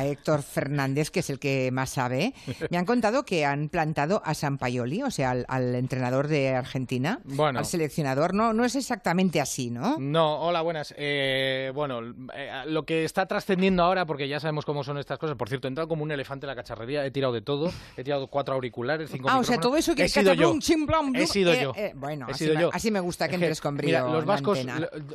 [0.00, 2.34] a Héctor Fernández, que es el que más sabe.
[2.70, 7.64] Me han contado que han plantado a Sampaioli, o sea, al, entrenador de Argentina, al
[7.64, 8.34] seleccionador.
[8.34, 9.96] No, no es exactamente así, ¿no?
[9.98, 10.94] No, hola, buenas.
[10.96, 12.00] Eh, bueno,
[12.34, 15.68] eh, lo que está trascendiendo ahora, porque ya sabemos cómo son estas cosas, por cierto,
[15.68, 18.54] he entrado como un elefante en la cacharrería, he tirado de todo, he tirado cuatro
[18.54, 20.54] auriculares, cinco Ah, o sea, todo eso que he sido yo.
[21.14, 21.74] He sido yo.
[21.94, 23.76] bueno, así, me, así, me, gusta que entres con.
[23.76, 24.58] Mira, los vascos,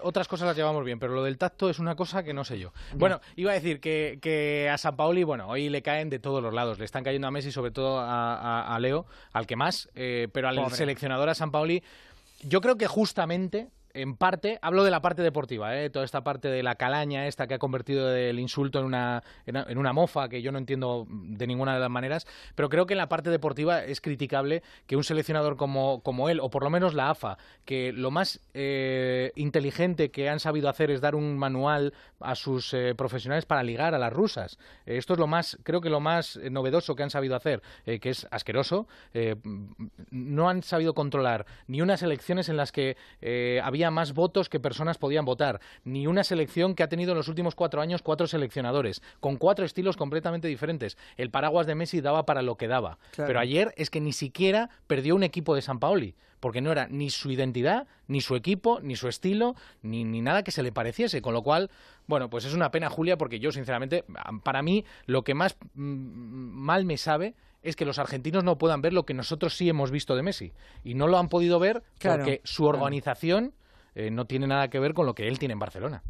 [0.02, 2.60] otras cosas las llevamos bien, pero lo del tacto es una cosa que no sé
[2.60, 2.72] yo.
[2.94, 6.44] Bueno, iba a decir que, que a San Paoli, bueno, hoy le caen de todos
[6.44, 6.78] los lados.
[6.78, 10.72] Le están cayendo a Messi, sobre todo a, Leo, al que más, eh, pero al
[10.72, 11.82] seleccionador a San Paoli,
[12.44, 15.90] yo creo que justamente en parte, hablo de la parte deportiva, ¿eh?
[15.90, 19.78] toda esta parte de la calaña esta que ha convertido el insulto en una, en
[19.78, 22.98] una mofa que yo no entiendo de ninguna de las maneras, pero creo que en
[22.98, 26.94] la parte deportiva es criticable que un seleccionador como, como él, o por lo menos
[26.94, 31.94] la AFA, que lo más eh, inteligente que han sabido hacer es dar un manual
[32.20, 34.60] a sus eh, profesionales para ligar a las rusas.
[34.86, 38.28] esto es lo más, creo que lo más novedoso que han sabido hacer, que es
[38.30, 38.88] asqueroso.
[40.12, 42.98] no han sabido controlar ni unas elecciones en las que
[43.64, 47.28] había más votos que personas podían votar, ni una selección que ha tenido en los
[47.28, 50.98] últimos cuatro años cuatro seleccionadores, con cuatro estilos completamente diferentes.
[51.18, 54.70] El paraguas de Messi daba para lo que daba, pero ayer es que ni siquiera
[54.88, 58.80] perdió un equipo de San Paoli, porque no era ni su identidad, ni su equipo,
[58.82, 61.72] ni su estilo, ni, ni nada que se le pareciese, con lo cual,
[62.08, 64.06] bueno, pues es una pena, Julia, porque yo, sinceramente,
[64.44, 67.34] para mí, lo que más mm, mal me sabe
[67.66, 70.54] es que los argentinos no puedan ver lo que nosotros sí hemos visto de Messi.
[70.84, 73.54] Y no lo han podido ver porque su organización
[73.96, 76.04] eh, no tiene nada que ver con lo que él tiene en Barcelona.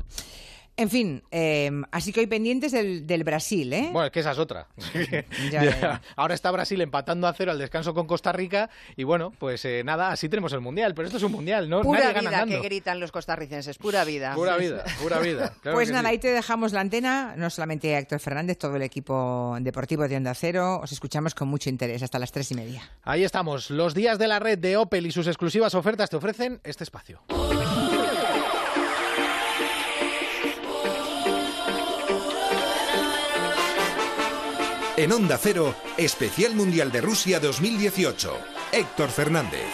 [0.78, 3.90] En fin, em, así que hoy pendientes del, del, Brasil, ¿eh?
[3.94, 4.68] Bueno, es que esa es otra.
[6.18, 9.84] Ahora está Brasil empatando a cero al descanso con Costa Rica y bueno, pues eh,
[9.86, 11.82] nada, así tenemos el Mundial, pero esto es un Mundial, ¿no?
[11.82, 14.36] Pura vida que gritan los costarricenses, pura vida.
[14.36, 15.54] Pura vida, pura vida.
[15.64, 19.56] pues nada, ahí te dejamos la antena, no solamente a Héctor Fernández, todo el equipo
[19.62, 22.84] deportivo de Onda Cero, os escuchamos con mucho interés hasta las tres y media.
[23.04, 26.60] Ahí estamos, los días de la red de Opel y sus exclusivas ofertas te ofrecen
[26.66, 27.22] este espacio.
[34.98, 38.40] En Onda Cero, Especial Mundial de Rusia 2018.
[38.72, 39.66] Héctor Fernández.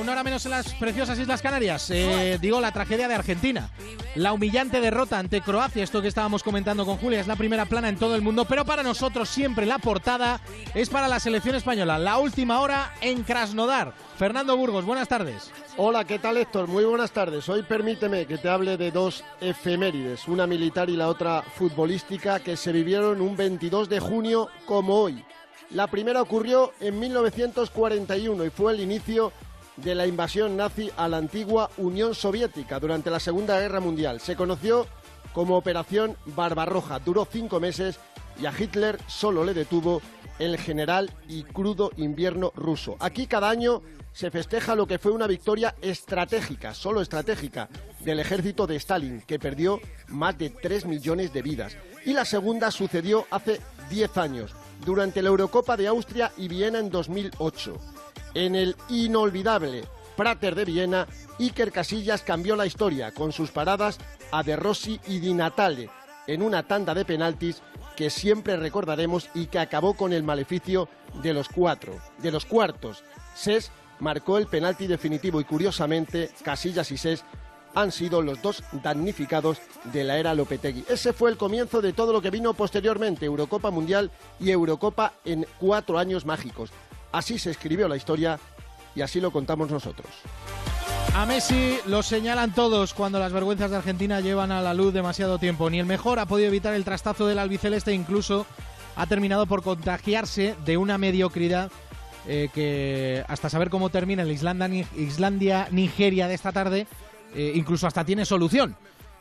[0.00, 1.90] una hora menos en las preciosas Islas Canarias.
[1.90, 3.70] Eh, digo, la tragedia de Argentina.
[4.14, 7.88] La humillante derrota ante Croacia, esto que estábamos comentando con Julia, es la primera plana
[7.88, 10.42] en todo el mundo, pero para nosotros siempre la portada
[10.74, 11.98] es para la selección española.
[11.98, 13.94] La última hora en Krasnodar.
[14.18, 15.50] Fernando Burgos, buenas tardes.
[15.78, 16.68] Hola, ¿qué tal Héctor?
[16.68, 17.48] Muy buenas tardes.
[17.48, 22.58] Hoy permíteme que te hable de dos efemérides, una militar y la otra futbolística, que
[22.58, 25.24] se vivieron un 22 de junio como hoy.
[25.70, 29.32] La primera ocurrió en 1941 y fue el inicio
[29.76, 34.20] de la invasión nazi a la antigua Unión Soviética durante la Segunda Guerra Mundial.
[34.20, 34.86] Se conoció
[35.32, 36.98] como Operación Barbarroja.
[36.98, 37.98] Duró cinco meses
[38.40, 40.02] y a Hitler solo le detuvo
[40.38, 42.96] el general y crudo invierno ruso.
[43.00, 47.68] Aquí cada año se festeja lo que fue una victoria estratégica, solo estratégica,
[48.00, 51.76] del ejército de Stalin, que perdió más de 3 millones de vidas.
[52.04, 53.60] Y la segunda sucedió hace
[53.90, 54.54] 10 años,
[54.84, 57.78] durante la Eurocopa de Austria y Viena en 2008.
[58.34, 59.84] En el inolvidable
[60.16, 61.06] Prater de Viena,
[61.38, 63.98] Iker Casillas cambió la historia con sus paradas
[64.30, 65.90] a De Rossi y Di Natale
[66.26, 67.62] en una tanda de penaltis
[67.96, 70.88] que siempre recordaremos y que acabó con el maleficio
[71.22, 73.04] de los cuatro, de los cuartos.
[73.34, 77.24] Ses marcó el penalti definitivo y curiosamente Casillas y Ses
[77.74, 79.58] han sido los dos damnificados
[79.92, 80.84] de la era Lopetegui.
[80.88, 84.10] Ese fue el comienzo de todo lo que vino posteriormente, Eurocopa Mundial
[84.40, 86.70] y Eurocopa en cuatro años mágicos.
[87.12, 88.38] Así se escribió la historia
[88.94, 90.08] y así lo contamos nosotros.
[91.14, 95.38] A Messi lo señalan todos cuando las vergüenzas de Argentina llevan a la luz demasiado
[95.38, 95.68] tiempo.
[95.68, 98.46] Ni el mejor ha podido evitar el trastazo del albiceleste, incluso
[98.96, 101.70] ha terminado por contagiarse de una mediocridad
[102.26, 106.86] eh, que hasta saber cómo termina el Islandia-Nigeria de esta tarde,
[107.34, 108.76] eh, incluso hasta tiene solución.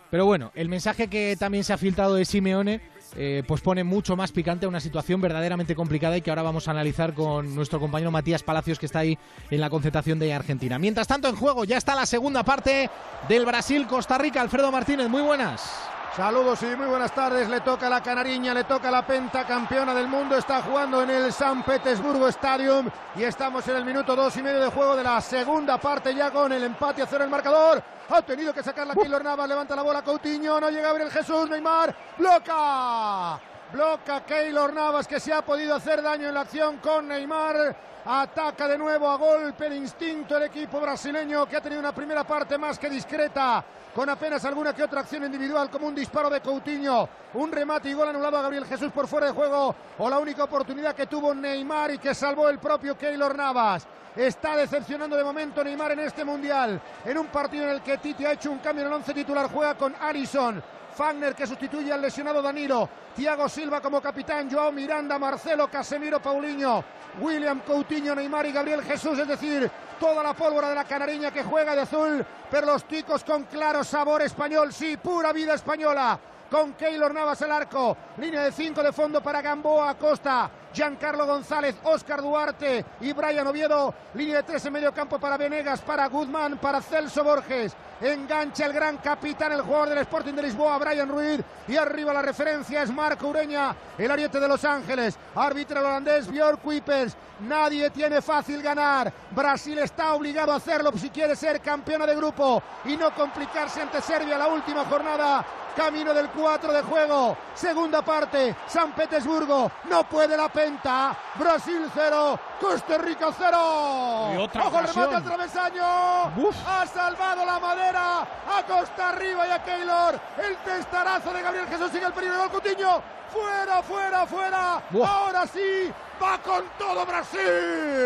[0.09, 2.81] Pero bueno, el mensaje que también se ha filtrado de Simeone
[3.15, 6.71] eh, pues pone mucho más picante una situación verdaderamente complicada y que ahora vamos a
[6.71, 9.17] analizar con nuestro compañero Matías Palacios que está ahí
[9.49, 10.79] en la concentración de Argentina.
[10.79, 12.89] Mientras tanto, en juego ya está la segunda parte
[13.27, 14.41] del Brasil-Costa Rica.
[14.41, 15.90] Alfredo Martínez, muy buenas.
[16.15, 17.47] Saludos y muy buenas tardes.
[17.47, 20.35] Le toca la canariña, le toca la penta campeona del mundo.
[20.35, 24.59] Está jugando en el San Petersburgo Stadium y estamos en el minuto dos y medio
[24.59, 27.81] de juego de la segunda parte ya con el empate a cero el marcador.
[28.09, 31.03] Ha tenido que sacar la Keylor Navas, levanta la bola Coutinho, no llega a ver
[31.03, 33.39] el Jesús, Neymar, bloca.
[33.71, 37.90] Bloca Keylor Navas que se ha podido hacer daño en la acción con Neymar.
[38.03, 42.23] Ataca de nuevo a golpe el instinto el equipo brasileño que ha tenido una primera
[42.23, 43.63] parte más que discreta,
[43.93, 47.93] con apenas alguna que otra acción individual, como un disparo de Coutinho, un remate y
[47.93, 51.35] gol anulado a Gabriel Jesús por fuera de juego, o la única oportunidad que tuvo
[51.35, 53.85] Neymar y que salvó el propio Keylor Navas.
[54.15, 58.25] Está decepcionando de momento Neymar en este mundial, en un partido en el que Titi
[58.25, 60.61] ha hecho un cambio en el once titular, juega con Allison.
[60.91, 66.83] Fagner que sustituye al lesionado Danilo, Thiago Silva como capitán, Joao Miranda, Marcelo, Casemiro, Paulinho,
[67.19, 71.43] William Coutinho, Neymar y Gabriel Jesús, es decir, toda la pólvora de la canariña que
[71.43, 76.19] juega de azul, pero los ticos con claro sabor español, sí, pura vida española
[76.51, 77.95] con Keylor Navas el arco.
[78.17, 80.51] Línea de 5 de fondo para Gamboa Costa.
[80.73, 83.93] Giancarlo González, Oscar Duarte y Brian Oviedo.
[84.13, 87.73] Línea de 3 en medio campo para Venegas, para Guzmán, para Celso Borges.
[88.01, 91.39] Engancha el gran capitán, el jugador del Sporting de Lisboa, Brian Ruiz.
[91.67, 95.17] Y arriba la referencia es Marco Ureña, el ariete de Los Ángeles.
[95.35, 97.15] Árbitro holandés Björk Kuipers.
[97.41, 99.13] Nadie tiene fácil ganar.
[99.29, 104.01] Brasil está obligado a hacerlo si quiere ser campeona de grupo y no complicarse ante
[104.01, 105.45] Serbia la última jornada
[105.75, 112.39] camino del 4 de juego, segunda parte, San Petersburgo, no puede la penta, Brasil 0,
[112.59, 113.57] Costa Rica 0.
[113.57, 120.19] Ojo el remate al travesaño, ha salvado la madera a Costa Arriba y a Keylor,
[120.45, 123.01] el testarazo de Gabriel Jesús sigue el peligro del Cutiño,
[123.31, 125.91] fuera, fuera, fuera, ahora sí,
[126.21, 127.39] va con todo Brasil.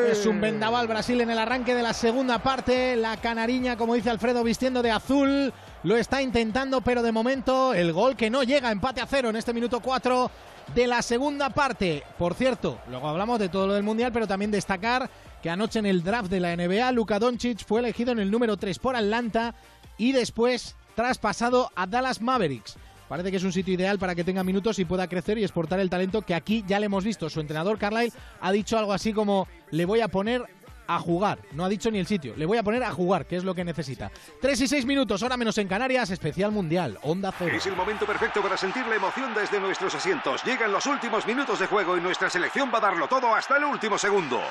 [0.09, 2.95] Es un vendaval Brasil en el arranque de la segunda parte.
[2.95, 5.53] La canariña, como dice Alfredo, vistiendo de azul.
[5.85, 9.35] Lo está intentando, pero de momento el gol que no llega, empate a cero en
[9.35, 10.31] este minuto 4
[10.73, 12.01] de la segunda parte.
[12.17, 15.11] Por cierto, luego hablamos de todo lo del Mundial, pero también destacar
[15.43, 18.57] que anoche en el draft de la NBA, Luka Doncic fue elegido en el número
[18.57, 19.53] 3 por Atlanta
[19.95, 22.77] y después traspasado a Dallas Mavericks.
[23.07, 25.79] Parece que es un sitio ideal para que tenga minutos y pueda crecer y exportar
[25.79, 27.29] el talento que aquí ya le hemos visto.
[27.29, 30.41] Su entrenador Carlisle ha dicho algo así como le voy a poner
[30.87, 31.39] a jugar.
[31.53, 32.33] No ha dicho ni el sitio.
[32.35, 34.11] Le voy a poner a jugar, que es lo que necesita.
[34.41, 37.55] Tres y seis minutos, hora menos en Canarias, especial mundial, Onda Cero.
[37.55, 40.43] Es el momento perfecto para sentir la emoción desde nuestros asientos.
[40.43, 43.63] Llegan los últimos minutos de juego y nuestra selección va a darlo todo hasta el
[43.65, 44.41] último segundo.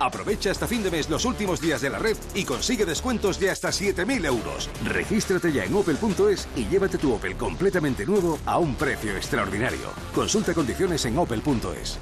[0.00, 3.50] Aprovecha hasta fin de mes los últimos días de la red y consigue descuentos de
[3.50, 4.70] hasta 7.000 euros.
[4.84, 9.92] Regístrate ya en opel.es y llévate tu Opel completamente nuevo a un precio extraordinario.
[10.14, 11.98] Consulta condiciones en opel.es.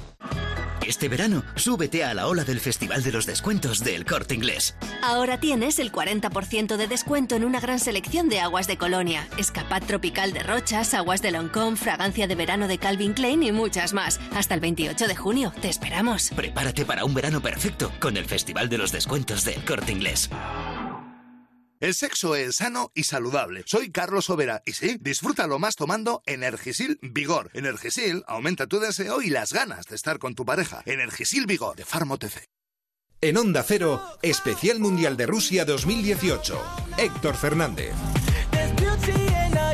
[0.89, 4.73] Este verano, súbete a la ola del Festival de los Descuentos del Corte Inglés.
[5.03, 9.83] Ahora tienes el 40% de descuento en una gran selección de aguas de Colonia, escapad
[9.83, 14.19] tropical de Rochas, aguas de Loncón, fragancia de verano de Calvin Klein y muchas más.
[14.33, 16.31] Hasta el 28 de junio, te esperamos.
[16.35, 20.27] Prepárate para un verano perfecto con el Festival de los Descuentos del Corte Inglés.
[21.79, 23.63] El sexo es sano y saludable.
[23.65, 27.51] Soy Carlos Overa y sí, disfrútalo más tomando Energisil Vigor.
[27.53, 30.83] Energisil aumenta tu deseo y las ganas de estar con tu pareja.
[30.85, 32.49] Energisil Vigor de TC.
[33.21, 36.61] En Onda Cero, Especial Mundial de Rusia 2018.
[36.97, 37.93] Héctor Fernández.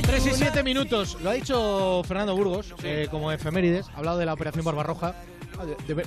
[0.03, 1.17] 3 y 7 minutos.
[1.23, 3.87] Lo ha dicho Fernando Burgos, eh, como efemérides.
[3.89, 5.15] Ha hablado de la Operación Barbarroja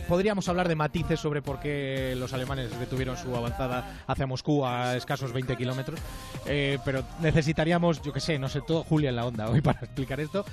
[0.09, 4.97] podríamos hablar de matices sobre por qué los alemanes detuvieron su avanzada hacia Moscú a
[4.97, 6.01] escasos 20 kilómetros,
[6.47, 9.81] eh, pero necesitaríamos, yo que sé, no sé, todo Julia en la onda hoy para
[9.81, 10.45] explicar esto.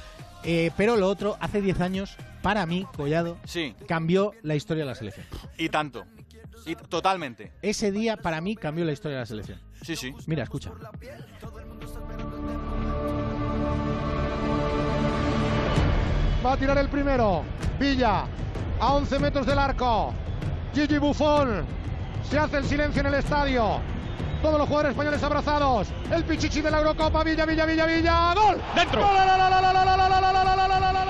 [0.43, 3.75] Eh, pero lo otro, hace 10 años, para mí, Collado, sí.
[3.87, 5.25] cambió la historia de la selección.
[5.57, 6.05] Y tanto.
[6.65, 7.51] Y totalmente.
[7.61, 9.59] Ese día, para mí, cambió la historia de la selección.
[9.81, 10.13] Sí, sí.
[10.25, 10.71] Mira, escucha.
[16.43, 17.43] Va a tirar el primero.
[17.79, 18.27] Villa
[18.79, 20.13] a 11 metros del arco.
[20.73, 21.65] Gigi Buffon.
[22.29, 23.79] Se hace el silencio en el estadio.
[24.41, 25.87] Todos los jugadores españoles abrazados.
[26.11, 27.23] El pichichi de la Eurocopa.
[27.23, 28.33] Villa, Villa, Villa, Villa.
[28.33, 28.61] ¡Gol!
[28.75, 29.01] ¡Dentro!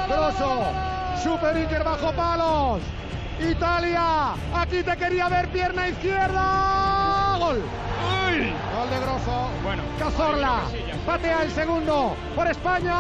[0.08, 0.64] Grosso.
[1.24, 2.82] Super Iker bajo palos.
[3.40, 4.34] Italia.
[4.54, 7.36] Aquí te quería ver pierna izquierda.
[7.40, 7.62] Gol.
[8.76, 9.50] Gol de Grosso.
[9.64, 9.84] Bueno.
[10.00, 10.62] Cazorla.
[11.06, 12.16] Patea el segundo.
[12.36, 12.96] Por España.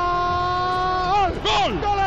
[1.11, 1.33] Gol.
[1.43, 1.81] Gol.
[1.81, 2.05] Gol.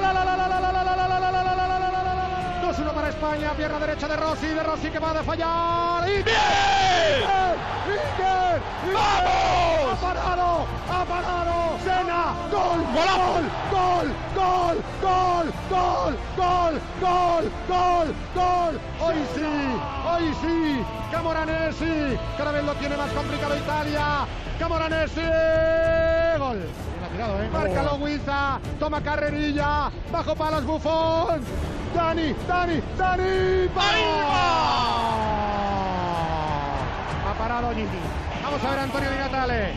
[3.09, 6.09] 2-1 para España, pierna derecha de Rossi, de Rossi que va a fallar.
[6.09, 6.35] ¡Y ¡Bien!
[8.93, 9.93] ¡Vamos!
[9.93, 10.67] ¡Ha parado!
[10.91, 11.79] ¡Ha parado!
[11.85, 12.35] ¡Sena!
[12.51, 12.81] ¡Gol!
[12.95, 13.45] ¡Gol!
[13.73, 14.09] ¡Gol!
[14.35, 14.83] ¡Gol!
[15.03, 15.53] ¡Gol!
[15.71, 16.19] ¡Gol!
[16.37, 16.81] ¡Gol!
[17.01, 17.53] ¡Gol!
[17.69, 18.15] ¡Gol!
[18.35, 18.81] ¡Gol!
[19.01, 19.81] ¡Hoy sí!
[20.11, 20.85] ¡Hoy sí!
[21.11, 22.19] ¡Camoranesi!
[22.37, 24.27] Cada vez lo tiene más complicado Italia.
[24.59, 25.21] ¡Camoranesi!
[26.39, 26.59] ¡Gol!
[26.59, 27.49] ¿eh?
[27.53, 31.78] Marca Loguiza, toma carrerilla, bajo palos Bufón.
[31.95, 33.69] Dani, Dani, Dani.
[37.27, 37.87] Ha parado Gigi.
[38.43, 39.73] Vamos a ver a Antonio Di Natale.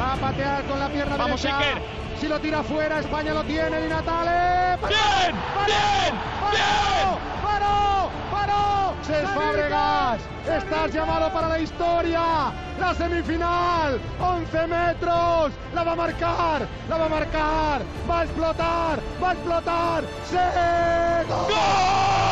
[0.00, 1.58] Va a patear con la pierna Vamos, derecha.
[1.58, 1.82] Iker.
[2.20, 3.80] Si lo tira fuera, España lo tiene.
[3.82, 4.76] Di Natale.
[4.88, 5.34] ¡Bien!
[5.66, 6.14] ¡Bien!
[6.50, 7.18] ¡Bien!
[7.42, 7.97] ¡Paró!
[8.38, 8.94] ¡Paró!
[9.02, 12.52] Cés Fábregas, estás llamado para la historia.
[12.78, 15.52] La semifinal, 11 metros.
[15.74, 17.82] La va a marcar, la va a marcar.
[18.08, 20.04] Va a explotar, va a explotar.
[20.30, 21.28] ¡Se!
[21.28, 22.27] ¡Gol!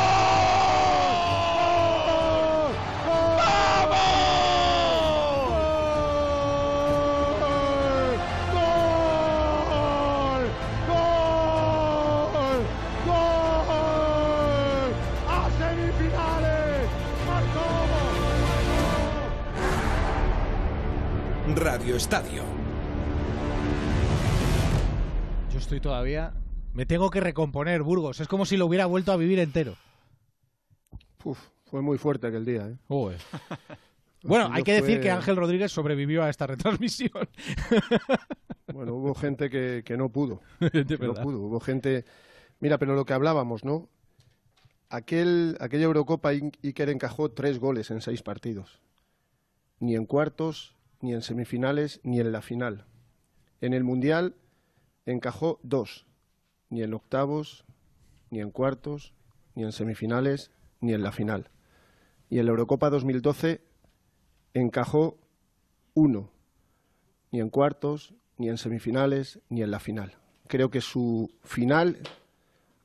[21.56, 22.42] Radio Estadio.
[25.50, 26.34] Yo estoy todavía.
[26.74, 28.20] Me tengo que recomponer, Burgos.
[28.20, 29.74] Es como si lo hubiera vuelto a vivir entero.
[31.24, 32.76] Uf, fue muy fuerte aquel día, ¿eh?
[34.22, 37.26] Bueno, hay que decir que Ángel Rodríguez sobrevivió a esta retransmisión.
[38.74, 40.42] bueno, hubo gente que, no pudo.
[40.60, 41.40] no pudo.
[41.40, 42.04] Hubo gente.
[42.60, 43.88] Mira, pero lo que hablábamos, ¿no?
[44.90, 48.82] Aquel, aquella Eurocopa Iker encajó tres goles en seis partidos.
[49.78, 52.86] Ni en cuartos, ni en semifinales, ni en la final.
[53.60, 54.34] En el Mundial
[55.06, 56.06] encajó dos,
[56.70, 57.64] ni en octavos,
[58.30, 59.14] ni en cuartos,
[59.54, 60.50] ni en semifinales,
[60.80, 61.50] ni en la final.
[62.28, 63.62] Y en la Eurocopa 2012
[64.54, 65.18] encajó
[65.94, 66.30] uno,
[67.30, 70.16] ni en cuartos, ni en semifinales, ni en la final.
[70.48, 71.98] Creo que su final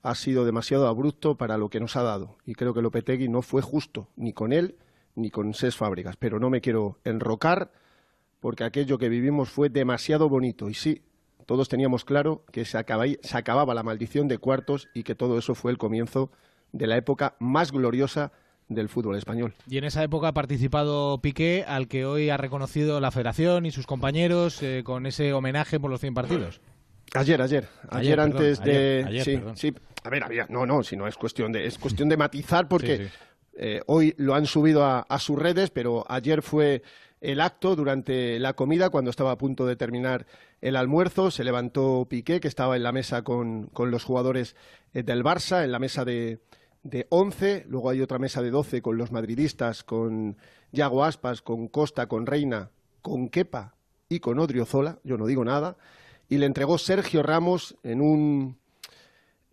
[0.04, 2.38] ha sido demasiado abrupto para lo que nos ha dado.
[2.46, 4.78] Y creo que Lopetegui no fue justo, ni con él,
[5.16, 6.16] ni con Ses Fábricas.
[6.18, 7.72] Pero no me quiero enrocar
[8.42, 10.70] porque aquello que vivimos fue demasiado bonito.
[10.70, 11.04] Y sí,
[11.46, 15.72] todos teníamos claro que se, acababa la maldición de cuartos y que todo eso fue
[15.72, 16.32] el comienzo
[16.74, 18.34] de la época más gloriosa
[18.68, 19.54] del fútbol español.
[19.68, 23.72] Y en esa época ha participado Piqué, al que hoy ha reconocido la federación y
[23.72, 26.62] sus compañeros eh, con ese homenaje por los 100 partidos.
[27.14, 31.18] Ayer, ayer, ayer, antes de, sí, sí, a ver, había, no, no, si no es
[31.18, 33.10] cuestión de, es cuestión de matizar porque
[33.54, 36.84] eh, hoy lo han subido a, sus redes, pero ayer fue
[37.22, 40.26] el acto durante la comida, cuando estaba a punto de terminar
[40.60, 41.30] el almuerzo.
[41.30, 44.56] Se levantó Piqué, que estaba en la mesa con, los jugadores
[44.94, 46.42] eh, del Barça, en la mesa de,
[46.84, 47.66] de 11.
[47.70, 50.36] Luego hay otra mesa de 12 con los madridistas, con
[50.72, 52.72] Yago Aspas, con Costa, con Reina,
[53.04, 53.76] con Kepa
[54.10, 55.00] y con Odriozola.
[55.04, 55.78] Yo no digo nada.
[56.28, 58.58] Y le entregó Sergio Ramos en un,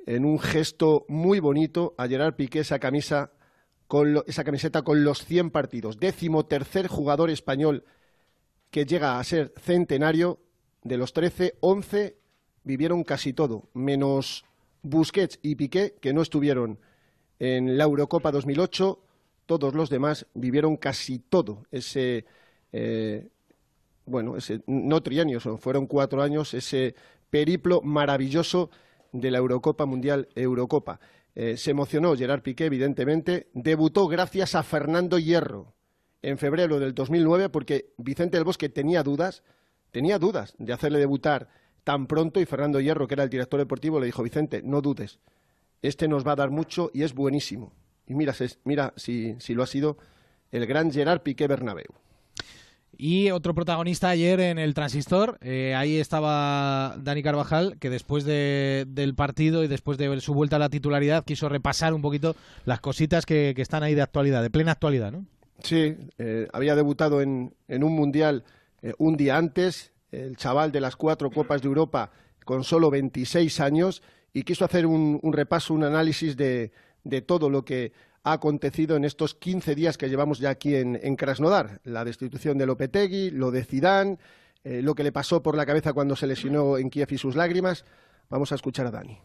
[0.06, 3.32] en un gesto muy bonito a Gerard Piqué esa camisa
[3.88, 5.99] con esa camiseta con los 100 partidos.
[5.99, 7.85] Décimo tercer jugador español
[8.71, 10.38] que llega a ser centenario.
[10.85, 12.16] De los 13, 11
[12.62, 14.45] vivieron casi todo, menos
[14.83, 16.78] Busquets y Piqué, que no estuvieron
[17.38, 19.00] en la Eurocopa 2008.
[19.47, 22.26] Todos los demás vivieron casi todo ese,
[22.73, 23.28] eh,
[24.04, 26.95] bueno, ese no trienio, fueron cuatro años, ese
[27.30, 28.71] periplo maravilloso
[29.12, 31.00] de la Eurocopa Mundial Eurocopa.
[31.40, 33.47] Eh, se emocionó Gerard Piqué, evidentemente.
[33.54, 35.73] Debutó gracias a Fernando Hierro
[36.21, 39.45] en febrero del 2009 porque Vicente del Bosque tenía dudas,
[39.92, 41.49] tenía dudas de hacerle debutar
[41.85, 45.21] tan pronto y Fernando Hierro, que era el director deportivo, le dijo, Vicente, no dudes,
[45.80, 47.73] este nos va a dar mucho y es buenísimo.
[48.09, 49.97] Y mira, mira si, si lo ha sido
[50.50, 51.95] el gran Gerard Piqué Bernabéu.
[53.00, 59.14] Y otro protagonista ayer en el Transistor, eh, ahí estaba Dani Carvajal, que después del
[59.14, 63.25] partido y después de su vuelta a la titularidad quiso repasar un poquito las cositas
[63.25, 65.25] que, están ahí de actualidad, de plena actualidad, ¿no?
[65.62, 68.43] Sí, eh, había debutado en, un mundial
[68.83, 72.11] eh, un día antes, el chaval de las cuatro Copas de Europa
[72.45, 74.02] con solo 26 años,
[74.33, 76.73] y quiso hacer un, repaso, un análisis de,
[77.05, 77.93] de todo lo que
[78.28, 81.80] ha acontecido en estos 15 días que llevamos ya aquí en, Krasnodar.
[81.85, 84.18] La destitución de Lopetegui, lo de Zidane,
[84.64, 87.37] eh, lo que le pasó por la cabeza cuando se lesionó en Kiev y sus
[87.37, 87.85] lágrimas.
[88.28, 89.18] Vamos a escuchar a Dani.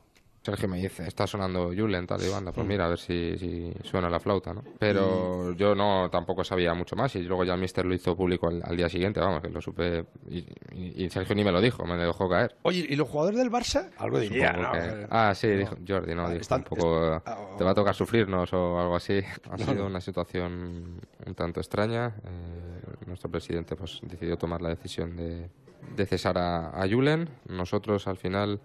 [0.43, 4.09] Sergio me dice, está sonando Julen, tal y banda, pues mira, a ver si, suena
[4.09, 4.61] la flauta, ¿no?
[4.77, 8.49] Pero yo no tampoco sabía mucho más y luego ya el Mister lo hizo público
[8.49, 12.27] al, día siguiente, vamos, que lo supe y, Sergio ni me lo dijo, me dejó
[12.27, 12.57] caer.
[12.63, 13.91] Oye, ¿y los jugadores del Barça?
[13.97, 14.71] Algo diría, ¿no?
[15.09, 16.29] Ah, sí, dijo Jordi, ¿no?
[16.29, 19.21] Dijo, un poco, ah, te va a tocar sufrirnos o algo así.
[19.49, 22.15] Ha sido una situación un tanto extraña.
[22.25, 25.49] Eh, nuestro presidente pues decidió tomar la decisión de,
[25.95, 27.29] de cesar a, a Julen.
[27.47, 28.59] Nosotros al final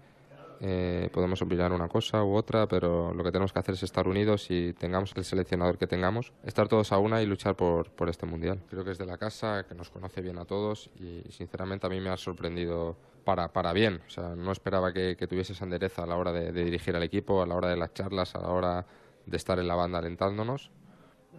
[0.61, 4.07] eh, podemos opinar una cosa u otra, pero lo que tenemos que hacer es estar
[4.07, 8.09] unidos y tengamos el seleccionador que tengamos, estar todos a una y luchar por, por
[8.09, 8.61] este mundial.
[8.69, 11.89] Creo que es de la casa, que nos conoce bien a todos y, sinceramente a
[11.89, 14.01] mí me ha sorprendido para, para bien.
[14.05, 17.41] O sea, no esperaba que, tuviese esa endereza a la hora de, dirigir al equipo,
[17.41, 18.85] a la hora de las charlas, a la hora
[19.25, 20.71] de estar en la banda alentándonos.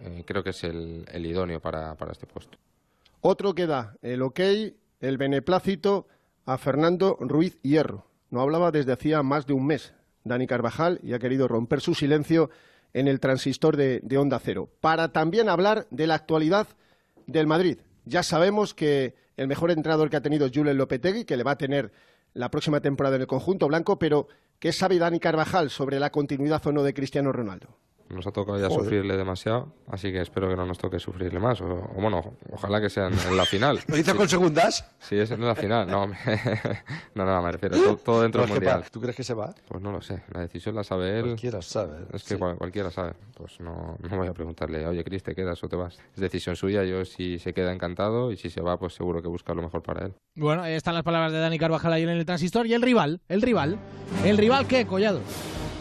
[0.01, 2.57] Eh, creo que es el, el idóneo para, para este puesto.
[3.19, 4.39] Otro que da el ok,
[4.99, 6.07] el beneplácito
[6.45, 9.93] a Fernando Ruiz Hierro no hablaba desde hacía más de un mes.
[10.23, 12.49] Dani Carvajal y ha querido romper su silencio
[12.93, 16.67] en el transistor de, Onda Cero, para también hablar de la actualidad
[17.27, 17.77] del Madrid.
[18.05, 21.51] Ya sabemos que el mejor entrenador que ha tenido es Julen Lopetegui, que le va
[21.51, 21.91] a tener
[22.33, 24.27] la próxima temporada en el conjunto blanco, pero
[24.59, 27.77] ¿qué sabe Dani Carvajal sobre la continuidad o no de Cristiano Ronaldo?
[28.11, 31.61] Nos ha tocado ya sufrirle demasiado, así que espero que no nos toque sufrirle más.
[31.61, 33.79] O, bueno, ojalá que sea en, la final.
[33.87, 34.85] ¿Lo hizo con segundas?
[34.99, 35.87] Sí, es en la final.
[35.87, 36.07] No,
[37.15, 37.95] no, no, me refiero.
[37.97, 38.85] Todo, dentro del mundial.
[38.91, 39.53] ¿Tú crees que se va?
[39.67, 40.23] Pues no lo sé.
[40.33, 41.25] La decisión la sabe él.
[41.25, 42.05] Cualquiera sabe.
[42.13, 43.13] Es que cualquiera sabe.
[43.33, 45.97] Pues no, no voy a preguntarle, oye, Cris, ¿te quedas o te vas?
[46.13, 46.83] Es decisión suya.
[46.83, 49.81] Yo si se queda encantado y si se va, pues seguro que busca lo mejor
[49.81, 50.13] para él.
[50.35, 52.67] Bueno, ahí están las palabras de Dani Carvajal ayer en el transistor.
[52.67, 53.79] Y el rival, el rival.
[54.25, 55.21] ¿El rival qué, Collado?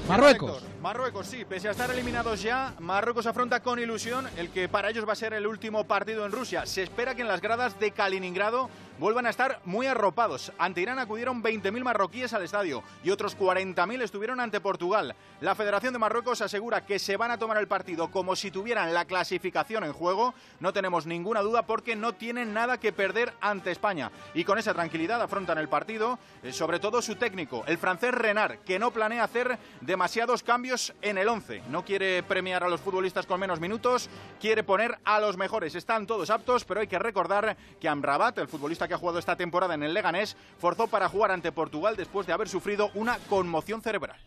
[0.08, 0.69] Marruecos.
[0.80, 5.06] Marruecos, sí, pese a estar eliminados ya, Marruecos afronta con ilusión el que para ellos
[5.06, 6.64] va a ser el último partido en Rusia.
[6.64, 8.70] Se espera que en las gradas de Kaliningrado
[9.00, 10.52] vuelvan a estar muy arropados.
[10.58, 15.16] Ante Irán acudieron 20.000 marroquíes al estadio y otros 40.000 estuvieron ante Portugal.
[15.40, 18.92] La Federación de Marruecos asegura que se van a tomar el partido como si tuvieran
[18.92, 20.34] la clasificación en juego.
[20.60, 24.10] No tenemos ninguna duda porque no tienen nada que perder ante España.
[24.34, 28.58] Y con esa tranquilidad afrontan el partido, eh, sobre todo su técnico, el francés Renard,
[28.66, 31.62] que no planea hacer demasiados cambios en el 11.
[31.70, 35.74] No quiere premiar a los futbolistas con menos minutos, quiere poner a los mejores.
[35.74, 39.36] Están todos aptos, pero hay que recordar que Amrabat, el futbolista que ha jugado esta
[39.36, 43.80] temporada en el Leganés, forzó para jugar ante Portugal después de haber sufrido una conmoción
[43.82, 44.18] cerebral.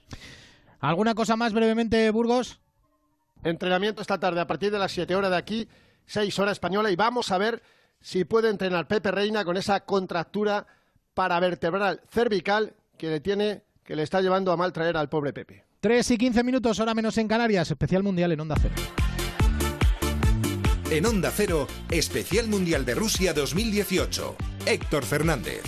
[0.80, 2.62] ¿Alguna cosa más brevemente, Burgos?
[3.44, 5.68] Entrenamiento esta tarde a partir de las 7 horas de aquí,
[6.06, 7.62] 6 horas española, y vamos a ver
[8.00, 10.66] si puede entrenar Pepe Reina con esa contractura
[11.14, 15.66] paravertebral cervical que le tiene, que le está llevando a mal traer al pobre Pepe.
[15.82, 18.76] 3 y 15 minutos, hora menos en Canarias, especial mundial en Onda Cero.
[20.90, 24.53] En Onda Cero, Especial Mundial de Rusia 2018.
[24.66, 25.62] Héctor Fernández.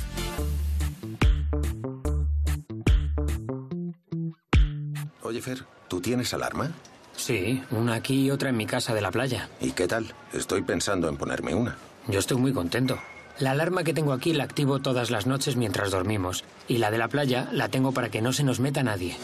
[5.21, 6.71] Oye, Fer, ¿tú tienes alarma?
[7.17, 9.49] Sí, una aquí y otra en mi casa de la playa.
[9.59, 10.13] ¿Y qué tal?
[10.33, 11.75] Estoy pensando en ponerme una.
[12.07, 12.99] Yo estoy muy contento.
[13.39, 16.45] La alarma que tengo aquí la activo todas las noches mientras dormimos.
[16.69, 19.17] Y la de la playa la tengo para que no se nos meta nadie.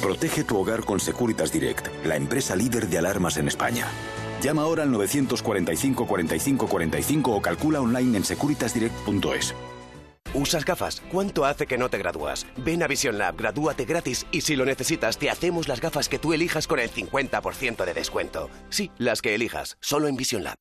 [0.00, 3.88] Protege tu hogar con Securitas Direct, la empresa líder de alarmas en España.
[4.42, 9.54] Llama ahora al 945 45 45 o calcula online en securitasdirect.es.
[10.34, 11.02] ¿Usas gafas?
[11.12, 12.46] ¿Cuánto hace que no te gradúas?
[12.56, 16.18] Ven a Vision Lab, gradúate gratis y si lo necesitas te hacemos las gafas que
[16.18, 18.48] tú elijas con el 50% de descuento.
[18.70, 20.56] Sí, las que elijas, solo en Vision Lab.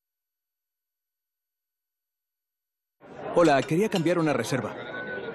[3.33, 4.75] Hola, quería cambiar una reserva.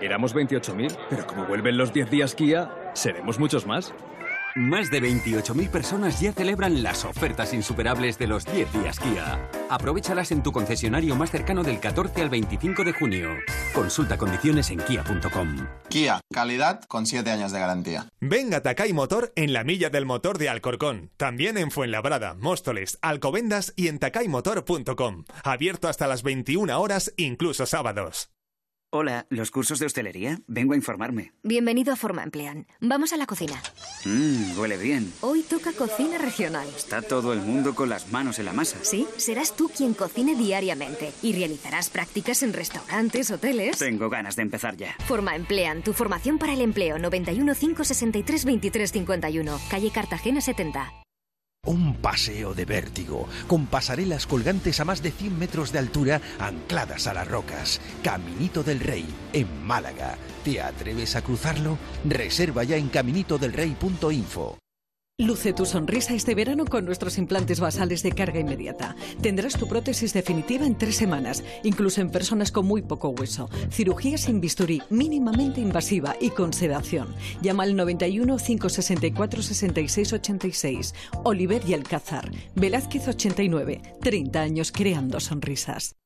[0.03, 3.95] Éramos 28.000, pero como vuelven los 10 días Kia, seremos muchos más.
[4.57, 9.51] Más de 28.000 personas ya celebran las ofertas insuperables de los 10 días Kia.
[9.69, 13.29] Aprovechalas en tu concesionario más cercano del 14 al 25 de junio.
[13.75, 15.67] Consulta condiciones en kia.com.
[15.91, 18.09] Kia, calidad con 7 años de garantía.
[18.19, 21.11] Venga Takai Motor en la milla del motor de Alcorcón.
[21.19, 25.25] También en Fuenlabrada, Móstoles, Alcobendas y en takaymotor.com.
[25.45, 28.31] Abierto hasta las 21 horas, incluso sábados.
[28.99, 30.41] Hola, ¿los cursos de hostelería?
[30.47, 31.35] Vengo a informarme.
[31.43, 32.67] Bienvenido a Forma Emplean.
[32.81, 33.63] Vamos a la cocina.
[34.07, 35.13] Mmm, huele bien.
[35.21, 36.67] Hoy toca cocina regional.
[36.75, 38.79] Está todo el mundo con las manos en la masa.
[38.81, 43.77] Sí, serás tú quien cocine diariamente y realizarás prácticas en restaurantes, hoteles.
[43.77, 44.97] Tengo ganas de empezar ya.
[45.07, 50.91] Forma Emplean, tu formación para el empleo 91 563 23 51, calle Cartagena 70.
[51.67, 57.07] Un paseo de vértigo, con pasarelas colgantes a más de 100 metros de altura ancladas
[57.09, 57.81] a las rocas.
[58.03, 60.17] Caminito del Rey, en Málaga.
[60.45, 61.77] ¿Te atreves a cruzarlo?
[62.05, 64.59] Reserva ya en caminitodelrey.info.
[65.19, 68.95] Luce tu sonrisa este verano con nuestros implantes basales de carga inmediata.
[69.23, 73.49] Tendrás tu prótesis definitiva en tres semanas, incluso en personas con muy poco hueso.
[73.71, 77.15] Cirugía sin bisturí, mínimamente invasiva y con sedación.
[77.41, 80.95] Llama al 91 564 66 86.
[81.25, 82.31] Oliver y Alcázar.
[82.55, 83.81] Velázquez 89.
[84.03, 85.97] 30 años creando sonrisas.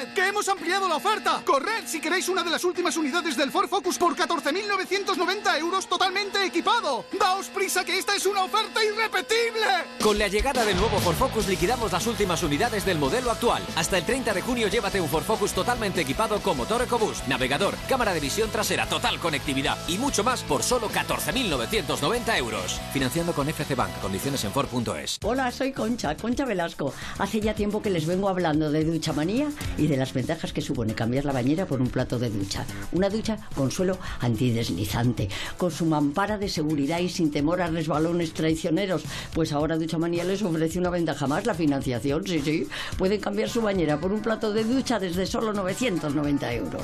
[0.00, 0.14] ¡Corred!
[0.14, 1.42] ¡Que hemos ampliado la oferta!
[1.44, 6.44] ¡Corred si queréis una de las últimas unidades del Ford Focus por 14.990 euros totalmente
[6.44, 7.04] equipado!
[7.18, 9.66] ¡Daos prisa que esta es una oferta irrepetible!
[10.02, 13.62] Con la llegada del nuevo Ford Focus liquidamos las últimas unidades del modelo actual.
[13.76, 17.74] Hasta el 30 de junio llévate un Ford Focus totalmente equipado con motor EcoBoost, navegador,
[17.88, 22.80] cámara de visión trasera, total conectividad y mucho más por solo 14.990 euros.
[22.92, 23.92] Financiando con FC Bank.
[24.00, 25.18] Condiciones en Ford.es.
[25.24, 26.94] Hola, soy Concha, Concha Velasco.
[27.18, 29.12] Hace ya tiempo que les vengo hablando de ducha
[29.76, 32.64] y de las ventajas que supone cambiar la bañera por un plato de ducha.
[32.92, 38.32] Una ducha con suelo antideslizante, con su mampara de seguridad y sin temor a resbalones
[38.32, 39.04] traicioneros.
[39.34, 42.68] Pues ahora Ducha Manía les ofrece una ventaja más, la financiación, sí, sí.
[42.96, 46.82] Pueden cambiar su bañera por un plato de ducha desde solo 990 euros.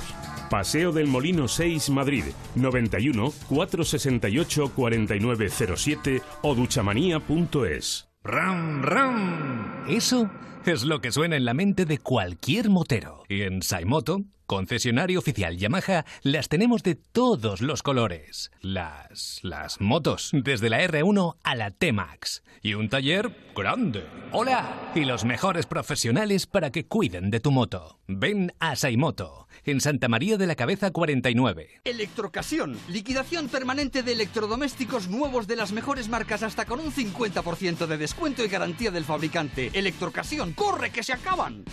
[0.50, 8.08] Paseo del Molino 6, Madrid, 91 468 4907 o duchamanía.es.
[8.24, 9.84] ¡Ram, ram!
[9.88, 10.28] Eso
[10.66, 13.22] es lo que suena en la mente de cualquier motero.
[13.28, 18.50] Y en Saimoto, concesionario oficial Yamaha, las tenemos de todos los colores.
[18.60, 19.40] Las.
[19.42, 22.42] las motos, desde la R1 a la T-Max.
[22.62, 24.06] Y un taller grande.
[24.32, 24.92] ¡Hola!
[24.94, 28.00] Y los mejores profesionales para que cuiden de tu moto.
[28.08, 31.80] Ven a Saimoto, en Santa María de la Cabeza 49.
[31.84, 37.98] Electrocasión, liquidación permanente de electrodomésticos nuevos de las mejores marcas hasta con un 50% de
[37.98, 39.70] descuento y garantía del fabricante.
[39.72, 41.64] Electrocasión, corre que se acaban.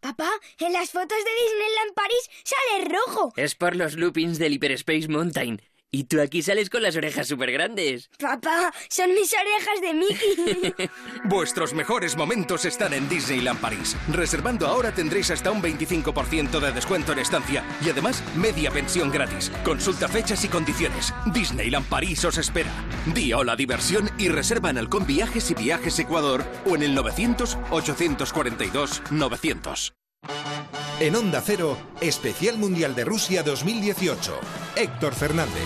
[0.00, 3.32] Papá, en las fotos de Disneyland París sale rojo.
[3.36, 5.62] Es por los loopings del Hyperspace Mountain.
[5.94, 8.10] Y tú aquí sales con las orejas súper grandes.
[8.18, 10.88] Papá, son mis orejas de Mickey.
[11.24, 13.96] Vuestros mejores momentos están en Disneyland París.
[14.08, 19.52] Reservando ahora tendréis hasta un 25% de descuento en estancia y además media pensión gratis.
[19.64, 21.14] Consulta fechas y condiciones.
[21.32, 22.72] Disneyland París os espera.
[23.14, 27.56] Di hola diversión y reserva en Halcón Viajes y Viajes Ecuador o en el 900
[27.70, 29.94] 842 900.
[31.00, 34.38] En Onda Cero, Especial Mundial de Rusia 2018.
[34.76, 35.62] Héctor Fernández.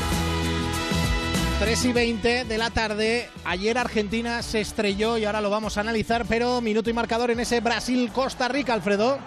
[1.61, 3.29] 3 y 20 de la tarde.
[3.45, 7.41] Ayer Argentina se estrelló y ahora lo vamos a analizar, pero minuto y marcador en
[7.41, 9.19] ese Brasil-Costa Rica, Alfredo.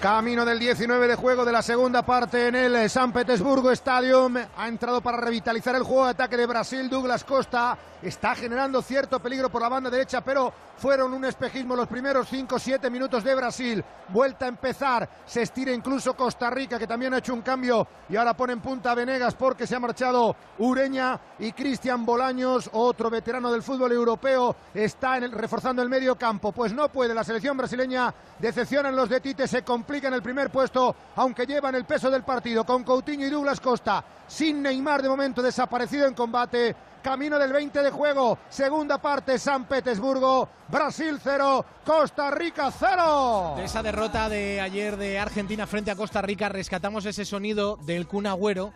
[0.00, 4.36] Camino del 19 de juego de la segunda parte en el San Petersburgo Stadium.
[4.56, 6.88] Ha entrado para revitalizar el juego de ataque de Brasil.
[6.90, 11.88] Douglas Costa está generando cierto peligro por la banda derecha, pero fueron un espejismo los
[11.88, 13.84] primeros 5-7 minutos de Brasil.
[14.08, 15.08] Vuelta a empezar.
[15.24, 18.60] Se estira incluso Costa Rica, que también ha hecho un cambio y ahora pone en
[18.60, 23.92] punta a Venegas porque se ha marchado Ureña y Cristian Bolaños, otro veterano del fútbol
[23.92, 26.52] europeo, está reforzando el medio campo.
[26.52, 28.14] Pues no puede la selección brasileña.
[28.38, 32.64] Decepcionan los de Tite, se en el primer puesto, aunque llevan el peso del partido
[32.64, 34.04] con Coutinho y Douglas Costa.
[34.26, 38.36] Sin Neymar de momento desaparecido en combate camino del 20 de juego.
[38.48, 43.54] Segunda parte, San Petersburgo, Brasil 0, Costa Rica 0.
[43.56, 48.08] De esa derrota de ayer de Argentina frente a Costa Rica, rescatamos ese sonido del
[48.08, 48.72] Kun Agüero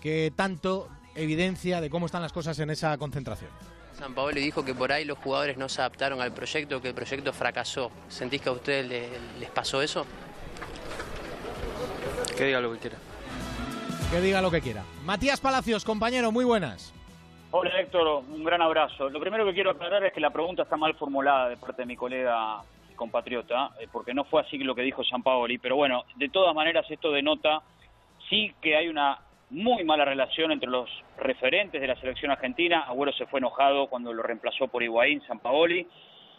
[0.00, 3.50] que tanto evidencia de cómo están las cosas en esa concentración.
[3.98, 6.94] San Paolo dijo que por ahí los jugadores no se adaptaron al proyecto, que el
[6.94, 7.90] proyecto fracasó.
[8.08, 10.06] ¿Sentís que a ustedes les, les pasó eso?
[12.36, 12.96] Que diga lo que quiera.
[14.10, 14.82] Que diga lo que quiera.
[15.04, 16.94] Matías Palacios, compañero, muy buenas.
[17.50, 19.10] Hola Héctor, un gran abrazo.
[19.10, 21.86] Lo primero que quiero aclarar es que la pregunta está mal formulada de parte de
[21.86, 25.76] mi colega y compatriota, eh, porque no fue así lo que dijo San Paoli, pero
[25.76, 27.62] bueno, de todas maneras esto denota
[28.30, 29.18] sí que hay una
[29.50, 32.84] muy mala relación entre los referentes de la selección argentina.
[32.88, 35.86] Agüero se fue enojado cuando lo reemplazó por Higuaín, San Paoli.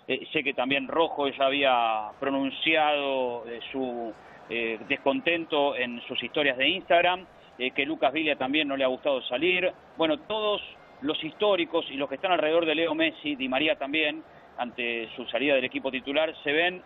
[0.08, 4.12] Eh, sé que también Rojo ya había pronunciado eh, su
[4.55, 7.25] eh, descontento en sus historias de Instagram,
[7.57, 9.73] eh, que Lucas Villa también no le ha gustado salir.
[9.97, 10.61] Bueno, todos
[11.01, 14.23] los históricos y los que están alrededor de Leo Messi, Di María también,
[14.59, 16.83] ante su salida del equipo titular, se ven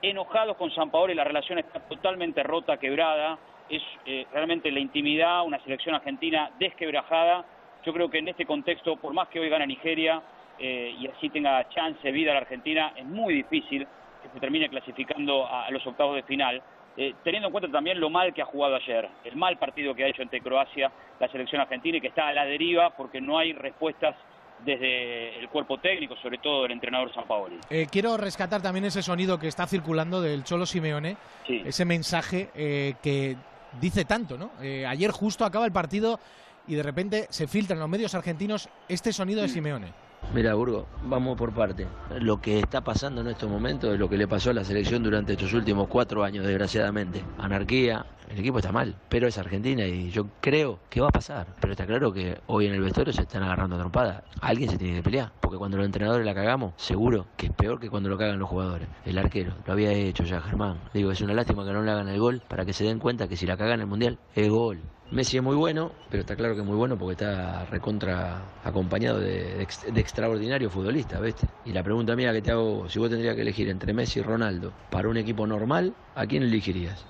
[0.00, 3.38] enojados con San Paolo y la relación está totalmente rota, quebrada.
[3.68, 7.44] Es eh, realmente la intimidad, una selección argentina desquebrajada.
[7.84, 10.22] Yo creo que en este contexto, por más que hoy gana Nigeria
[10.58, 13.86] eh, y así tenga chance, vida la Argentina, es muy difícil
[14.22, 16.62] que se termine clasificando a, a los octavos de final.
[16.96, 20.04] Eh, teniendo en cuenta también lo mal que ha jugado ayer, el mal partido que
[20.04, 23.38] ha hecho ante Croacia la selección argentina y que está a la deriva porque no
[23.38, 24.16] hay respuestas
[24.64, 27.56] desde el cuerpo técnico, sobre todo del entrenador San Paoli.
[27.70, 31.62] Eh, quiero rescatar también ese sonido que está circulando del Cholo Simeone, Sí.
[31.64, 33.36] ese mensaje eh, que
[33.80, 34.50] dice tanto, ¿no?
[34.60, 36.18] Ayer justo acaba el partido
[36.66, 39.92] y de repente se filtra en los medios argentinos este sonido de Simeone.
[40.32, 41.88] Mira, Burgo, vamos por parte.
[42.20, 45.02] Lo que está pasando en estos momentos es lo que le pasó a la selección
[45.02, 47.24] durante estos últimos cuatro años, desgraciadamente.
[47.36, 51.48] Anarquía, el equipo está mal, pero es Argentina y yo creo que va a pasar.
[51.60, 54.22] Pero está claro que hoy en el vestuario se están agarrando trompadas.
[54.40, 57.80] Alguien se tiene que pelear, porque cuando los entrenadores la cagamos, seguro que es peor
[57.80, 58.86] que cuando lo cagan los jugadores.
[59.04, 60.78] El arquero, lo había hecho ya Germán.
[60.94, 63.26] Digo, es una lástima que no le hagan el gol para que se den cuenta
[63.26, 64.78] que si la cagan el Mundial, es gol.
[65.12, 69.18] Messi es muy bueno, pero está claro que es muy bueno porque está recontra acompañado
[69.18, 71.48] de, de de extraordinario futbolista, ¿viste?
[71.64, 74.22] Y la pregunta mía que te hago, si vos tendrías que elegir entre Messi y
[74.22, 77.04] Ronaldo para un equipo normal, ¿a quién elegirías?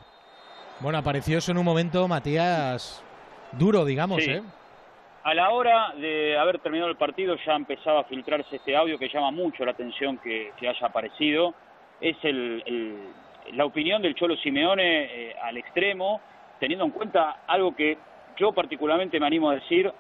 [0.81, 3.05] Bueno, apareció eso en un momento, Matías,
[3.53, 4.31] duro, digamos, Sí.
[4.31, 4.43] ¿eh?
[5.23, 9.11] A la hora de haber terminado el partido ya empezaba a filtrarse este audio que
[9.13, 11.55] llama mucho la atención que, que haya aparecido.
[12.01, 13.13] Es el, el-
[13.53, 16.23] la opinión del Cholo Simeone eh, al extremo,
[16.61, 17.99] teniendo en cuenta algo que
[18.37, 19.91] yo particularmente me animo a decir,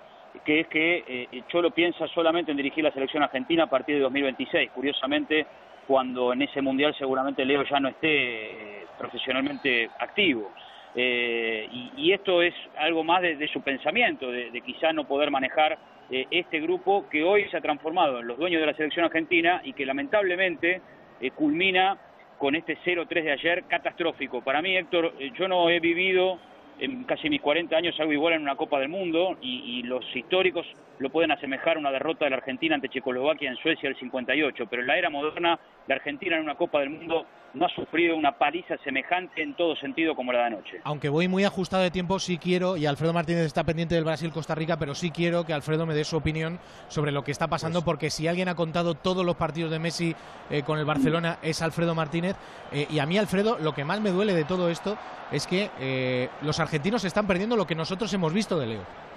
[0.44, 4.02] que es que eh, Cholo piensa solamente en dirigir la selección argentina a partir de
[4.02, 4.70] 2026.
[4.70, 5.46] Curiosamente,
[5.88, 10.52] cuando en ese mundial seguramente Leo ya no esté eh, profesionalmente activo.
[10.94, 15.78] Eh, y, esto es algo más de, su pensamiento, de, quizá no poder manejar
[16.10, 19.60] eh, este grupo que hoy se ha transformado en los dueños de la selección argentina
[19.62, 20.80] y que lamentablemente
[21.20, 21.96] eh, culmina
[22.38, 24.42] con este 0-3 de ayer catastrófico.
[24.42, 26.38] Para mí, Héctor, yo no he vivido
[26.80, 30.66] en casi mis 40 años algo igual en una Copa del Mundo y, los históricos
[31.00, 34.66] lo pueden asemejar a una derrota de la Argentina ante Checoslovaquia en Suecia el 58,
[34.70, 35.58] pero en la era moderna
[35.88, 39.74] la Argentina en una Copa del Mundo no ha sufrido una paliza semejante en todo
[39.76, 40.80] sentido como la de anoche.
[40.84, 44.54] Aunque voy muy ajustado de tiempo, sí quiero, y Alfredo Martínez está pendiente del Brasil-Costa
[44.54, 47.82] Rica, pero sí quiero que Alfredo me dé su opinión sobre lo que está pasando,
[47.82, 50.14] pues porque si alguien ha contado todos los partidos de Messi
[50.48, 52.36] eh, con el Barcelona es Alfredo Martínez,
[52.70, 54.96] eh, y a mí, Alfredo, lo que más me duele de todo esto
[55.32, 59.09] es que eh, los argentinos están perdiendo lo que nosotros hemos visto de Leo.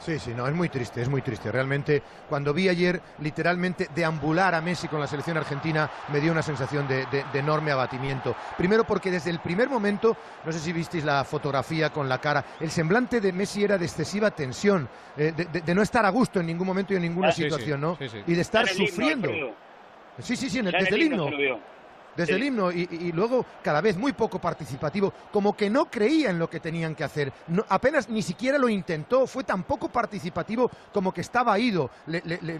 [0.00, 1.52] Sí, sí, no, es muy triste, es muy triste.
[1.52, 6.42] Realmente, cuando vi ayer literalmente deambular a Messi con la selección argentina, me dio una
[6.42, 8.34] sensación de, enorme abatimiento.
[8.56, 12.44] Primero porque desde el primer momento, no sé si visteis la fotografía con la cara,
[12.60, 16.46] el semblante de Messi era de excesiva tensión, eh, de, no estar a gusto en
[16.46, 17.98] ningún momento y en ninguna ah, situación, ¿no?
[18.26, 19.28] y de estar sufriendo.
[20.18, 21.30] sí, sí, sí, desde el himno
[22.16, 26.38] desde el himno y, luego cada vez muy poco participativo, como que no creía en
[26.38, 27.32] lo que tenían que hacer,
[27.68, 31.90] apenas ni siquiera lo intentó, fue tan poco participativo como que estaba ido.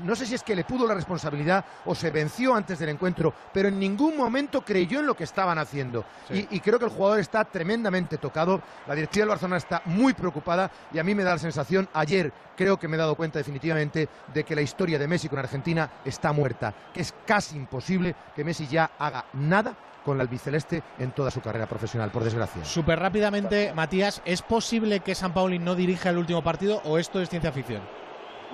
[0.05, 3.33] no sé si es que le pudo la responsabilidad o se venció antes del encuentro,
[3.53, 6.05] pero en ningún momento creyó en lo que estaban haciendo.
[6.31, 10.15] Y, y, creo que el jugador está tremendamente tocado, la directiva del Barcelona está muy
[10.15, 13.39] preocupada y a mí me da la sensación, ayer creo que me he dado cuenta
[13.39, 18.15] definitivamente de que la historia de Messi con Argentina está muerta, que es casi imposible
[18.37, 19.39] que Messi ya haga nada
[20.05, 22.64] con el albiceleste en toda su carrera profesional, por desgracia.
[22.64, 27.20] Súper rápidamente, Matías, ¿es posible que San Pauli no dirija el último partido o esto
[27.20, 27.83] es ciencia ficción?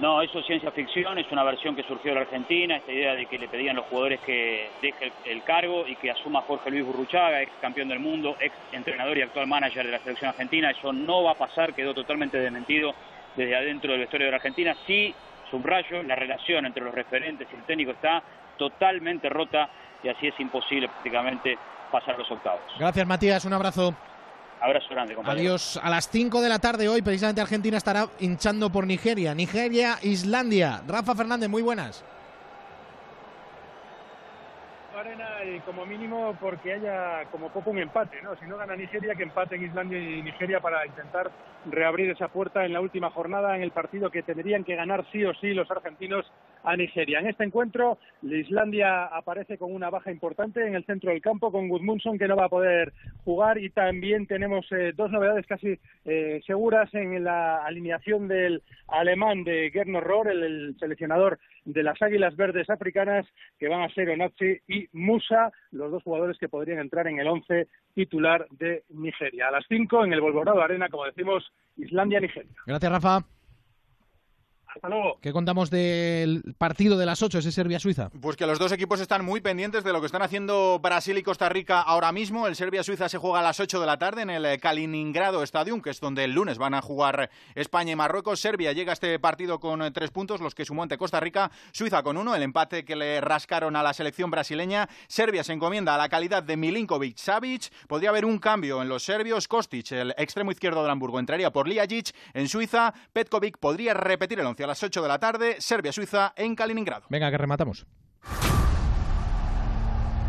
[0.00, 3.14] No, eso es ciencia ficción, es una versión que surgió de la Argentina, esta idea
[3.14, 6.84] de que le pedían los jugadores que deje el, cargo y que asuma Jorge Luis
[6.84, 10.70] Burruchaga, ex campeón del mundo, ex entrenador y actual manager de la selección argentina.
[10.70, 12.94] Eso no va a pasar, quedó totalmente desmentido
[13.36, 14.76] desde adentro del vestuario de la Argentina.
[14.86, 15.14] Sí,
[15.50, 18.22] subrayo, la relación entre los referentes y el técnico está
[18.58, 19.70] totalmente rota
[20.02, 21.58] y así es imposible prácticamente
[21.90, 22.60] pasar los octavos.
[22.78, 23.44] Gracias, Matías.
[23.44, 23.94] Un abrazo.
[24.60, 25.40] Abrazo grande, compañero.
[25.40, 25.78] Adiós.
[25.82, 29.34] A las 5 de la tarde hoy, precisamente Argentina estará hinchando por Nigeria.
[29.34, 30.82] Nigeria, Islandia.
[30.86, 32.04] Rafa Fernández, muy buenas.
[34.96, 38.34] Arena y como mínimo porque haya como poco un empate, ¿no?
[38.36, 41.30] Si no gana Nigeria, que empate en Islandia y Nigeria para intentar
[41.66, 45.22] reabrir esa puerta en la última jornada en el partido que tendrían que ganar sí
[45.24, 46.24] o sí los argentinos
[46.66, 47.20] a Nigeria.
[47.20, 51.68] En este encuentro, Islandia aparece con una baja importante en el centro del campo con
[51.68, 52.92] Gudmundsson que no va a poder
[53.24, 59.44] jugar y también tenemos eh, dos novedades casi eh, seguras en la alineación del alemán
[59.44, 63.26] de Gernot Rohr, el, seleccionador de las Águilas Verdes Africanas,
[63.60, 67.28] que van a ser Onachi y Musa, los dos jugadores que podrían entrar en el
[67.28, 69.48] once titular de Nigeria.
[69.48, 71.44] A las cinco en el Volvorado Arena, como decimos,
[71.76, 72.52] Islandia-Nigeria.
[72.66, 73.35] Gracias, Rafa.
[74.76, 75.18] Hasta luego.
[75.22, 78.10] ¿Qué contamos del partido de las 8, ese Serbia-Suiza?
[78.20, 81.22] Pues que los dos equipos están muy pendientes de lo que están haciendo Brasil y
[81.22, 82.46] Costa Rica ahora mismo.
[82.46, 85.80] El Serbia-Suiza se juega a las 8 de la tarde en el eh, Kaliningrado Stadium,
[85.80, 88.38] que es donde el lunes van a jugar España y Marruecos.
[88.38, 91.50] Serbia llega a este partido con eh, tres puntos, los que sumó ante Costa Rica.
[91.72, 94.90] Suiza con uno, el empate que le rascaron a la selección brasileña.
[95.08, 97.72] Serbia se encomienda a la calidad de Milinkovic Savic.
[97.88, 99.48] Podría haber un cambio en los serbios.
[99.48, 102.14] Kostic, el extremo izquierdo de Hamburgo, entraría por Liajic.
[102.34, 106.56] En Suiza, Petkovic podría repetir el once a las 8 de la tarde, Serbia-Suiza en
[106.56, 107.06] Kaliningrado.
[107.08, 107.86] Venga, que rematamos.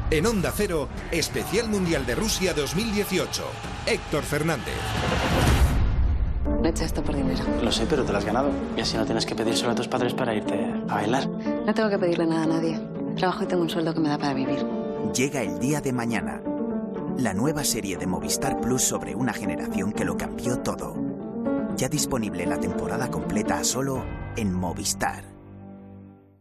[0.10, 3.44] En Onda Cero, Especial Mundial de Rusia 2018.
[3.88, 4.76] Héctor Fernández.
[6.46, 7.44] No he esto por dinero.
[7.62, 8.52] Lo sé, pero te lo has ganado.
[8.78, 10.54] Y así no tienes que pedírselo a tus padres para irte
[10.88, 11.28] a bailar.
[11.28, 12.80] No tengo que pedirle nada a nadie.
[13.18, 14.66] Trabajo y tengo un sueldo que me da para vivir.
[15.14, 16.42] Llega el día de mañana.
[17.18, 20.96] La nueva serie de Movistar Plus sobre una generación que lo cambió todo.
[21.76, 24.04] Ya disponible la temporada completa solo
[24.38, 25.37] en Movistar.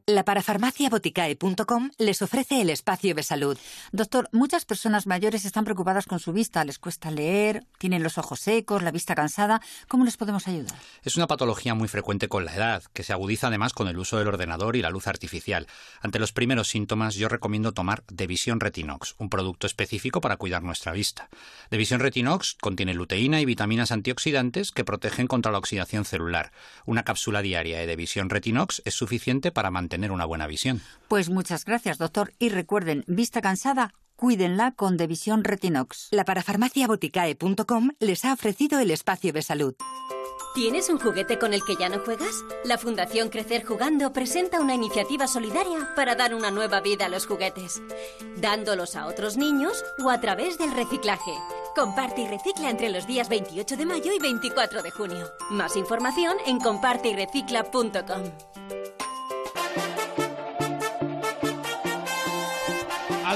[0.08, 3.58] La parafarmaciaboticae.com les ofrece el espacio de salud.
[3.90, 8.38] Doctor, muchas personas mayores están preocupadas con su vista, les cuesta leer, tienen los ojos
[8.38, 9.60] secos, la vista cansada.
[9.88, 10.78] ¿Cómo les podemos ayudar?
[11.02, 14.16] Es una patología muy frecuente con la edad, que se agudiza además con el uso
[14.16, 15.66] del ordenador y la luz artificial.
[16.00, 20.92] Ante los primeros síntomas yo recomiendo tomar Devisión Retinox, un producto específico para cuidar nuestra
[20.92, 21.28] vista.
[21.68, 26.52] Devisión Retinox contiene luteína y vitaminas antioxidantes que protegen contra la oxidación celular.
[26.84, 30.82] Una cápsula diaria de Devisión Retinox es suficiente para mantener tener una buena visión.
[31.08, 32.34] Pues muchas gracias, doctor.
[32.38, 36.08] Y recuerden, vista cansada, cuídenla con Devisión Retinox.
[36.10, 39.74] La parafarmaciaboticae.com les ha ofrecido el espacio de salud.
[40.54, 42.44] ¿Tienes un juguete con el que ya no juegas?
[42.64, 47.26] La Fundación Crecer Jugando presenta una iniciativa solidaria para dar una nueva vida a los
[47.26, 47.80] juguetes,
[48.38, 51.32] dándolos a otros niños o a través del reciclaje.
[51.74, 55.26] Comparte y recicla entre los días 28 de mayo y 24 de junio.
[55.50, 58.95] Más información en comparteyrecicla.com.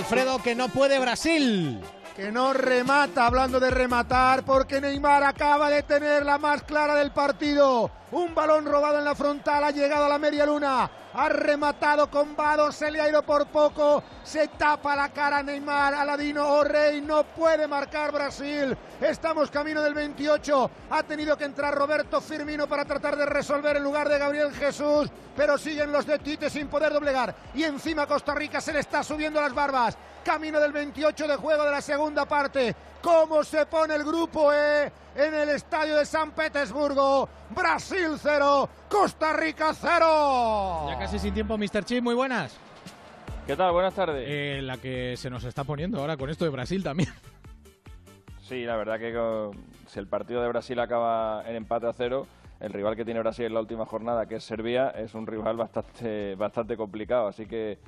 [0.00, 1.78] Alfredo, que no puede Brasil.
[2.16, 7.10] Que no remata, hablando de rematar, porque Neymar acaba de tener la más clara del
[7.10, 7.90] partido.
[8.12, 12.34] Un balón robado en la frontal, ha llegado a la media luna, ha rematado con
[12.34, 17.22] Vado, se le ha ido por poco, se tapa la cara Neymar, Aladino O'Rey, no
[17.22, 18.76] puede marcar Brasil.
[19.00, 23.84] Estamos camino del 28, ha tenido que entrar Roberto Firmino para tratar de resolver en
[23.84, 27.32] lugar de Gabriel Jesús, pero siguen los de Tite sin poder doblegar.
[27.54, 29.96] Y encima Costa Rica se le está subiendo las barbas.
[30.24, 32.74] Camino del 28 de juego de la segunda parte.
[33.00, 37.28] ¿Cómo se pone el grupo E en el estadio de San Petersburgo?
[37.50, 40.86] Brasil 0, Costa Rica 0.
[40.88, 41.84] Ya casi sin tiempo, Mr.
[41.84, 42.56] Chip, muy buenas.
[43.46, 43.72] ¿Qué tal?
[43.72, 44.24] Buenas tardes.
[44.28, 47.10] Eh, la que se nos está poniendo ahora con esto de Brasil también.
[48.42, 52.26] Sí, la verdad que con- si el partido de Brasil acaba en empate a cero,
[52.60, 55.56] el rival que tiene Brasil en la última jornada, que es Serbia, es un rival
[55.56, 57.28] bastante, bastante complicado.
[57.28, 57.78] Así que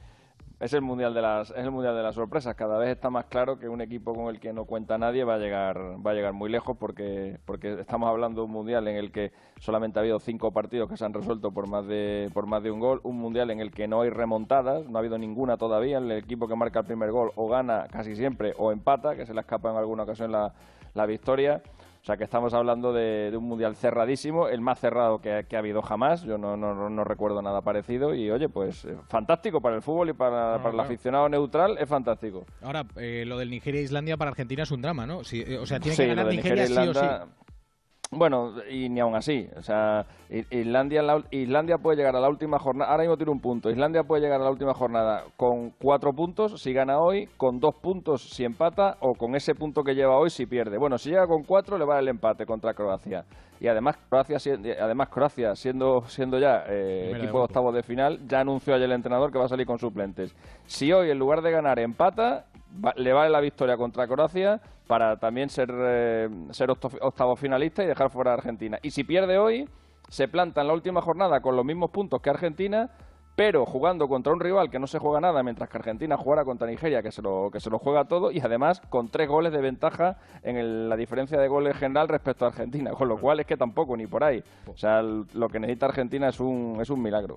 [0.63, 2.55] es el mundial de las, es el mundial de las sorpresas.
[2.55, 5.35] Cada vez está más claro que un equipo con el que no cuenta nadie va
[5.35, 8.97] a llegar, va a llegar muy lejos porque, porque estamos hablando de un mundial en
[8.97, 12.47] el que solamente ha habido cinco partidos que se han resuelto por más de, por
[12.47, 15.19] más de un gol, un mundial en el que no hay remontadas, no ha habido
[15.19, 15.99] ninguna todavía.
[15.99, 19.35] El equipo que marca el primer gol o gana casi siempre o empata, que se
[19.35, 20.55] le escapa en alguna ocasión la,
[20.95, 21.61] la victoria.
[22.03, 25.55] O sea que estamos hablando de, de un mundial cerradísimo, el más cerrado que, que
[25.55, 26.25] ha habido jamás.
[26.25, 28.13] Yo no, no, no recuerdo nada parecido.
[28.13, 30.83] Y oye, pues eh, fantástico para el fútbol y para, No, para el claro.
[30.83, 32.45] aficionado neutral, es fantástico.
[32.61, 35.23] Ahora, eh, lo del Nigeria-Islandia para Argentina es un drama, ¿no?
[35.23, 37.07] Si- eh, o sea, tiene Sí, que ganar de Nigeria, sí o sí.
[38.15, 39.49] Bueno, y ni aún así.
[39.57, 42.91] O sea, Islandia, la Islandia puede llegar a la última jornada.
[42.91, 43.71] Ahora mismo tiene un punto.
[43.71, 47.75] Islandia puede llegar a la última jornada con cuatro puntos si gana hoy, con dos
[47.75, 50.77] puntos si empata o con ese punto que lleva hoy si pierde.
[50.77, 53.25] Bueno, si llega con cuatro le va el empate contra Croacia.
[53.59, 54.37] Y además Croacia,
[54.79, 58.93] además Croacia siendo, siendo ya eh, equipo de octavos de final, ya anunció ayer el
[58.93, 60.37] entrenador que va a salir con suplentes.
[60.67, 62.45] Si hoy en lugar de ganar empata,
[62.85, 67.87] va- le vale la victoria contra Croacia para también ser, eh, ser octavo finalista y
[67.87, 68.79] dejar fuera a Argentina.
[68.83, 69.69] Y si pierde hoy,
[70.09, 72.91] se planta en la última jornada con los mismos puntos que Argentina,
[73.35, 76.67] pero jugando contra un rival que no se juega nada, mientras que Argentina jugará contra
[76.67, 79.63] Nigeria, que se lo, que se lo juega todo, y además con tres goles de
[79.63, 83.47] ventaja en el- la diferencia de goles general respecto a Argentina, con lo cual es
[83.47, 84.45] que tampoco ni por ahí.
[84.67, 87.37] O sea, lo que necesita Argentina es un, es un milagro.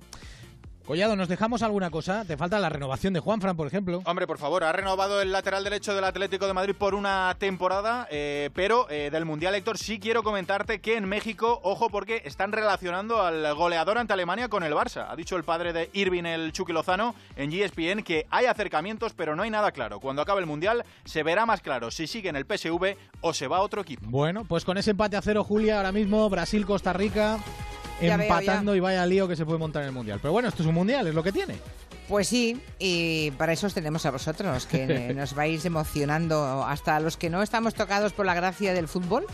[0.86, 2.24] Collado, ¿nos dejamos alguna cosa?
[2.24, 4.02] Te falta la renovación de Juanfran, por ejemplo.
[4.04, 8.06] Hombre, por favor, ha renovado el lateral derecho del Atlético de Madrid por una temporada,
[8.08, 12.52] eh, pero eh, del Mundial, Héctor, sí quiero comentarte que en México, ojo, porque están
[12.52, 15.06] relacionando al goleador ante Alemania con el Barça.
[15.10, 19.12] Ha dicho el padre de Irving, el Chucky Lozano, en E GSPN que hay acercamientos,
[19.12, 19.98] pero no hay nada claro.
[19.98, 23.48] Cuando acabe el Mundial se verá más claro si sigue en el PSV o se
[23.48, 24.06] va a otro equipo.
[24.08, 27.40] Bueno, pues con ese empate a cero, Julia, ahora mismo Brasil-Costa Rica
[28.00, 30.18] Empatando y vaya lío que se puede montar en el Mundial.
[30.20, 31.56] Pero bueno, esto es un Mundial, es lo que tiene.
[32.08, 37.16] Pues sí, y para eso os tenemos a vosotros, que nos vais emocionando hasta los
[37.16, 39.26] que no estamos tocados por la gracia del fútbol,